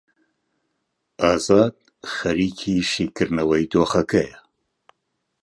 [1.21, 1.75] ئازاد
[2.13, 4.37] خەریکی شیکردنەوەی دۆخەکەیە.